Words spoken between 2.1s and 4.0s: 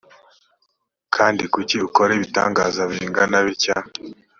ibitangaza bingana bitya